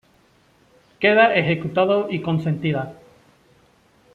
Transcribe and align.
Queda 0.99 1.35
ejecutado 1.35 2.07
y 2.09 2.23
consentida. 2.23 2.95